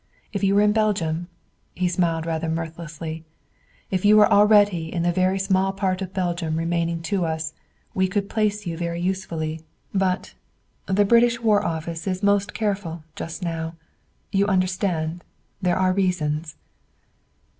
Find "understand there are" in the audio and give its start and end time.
14.47-15.93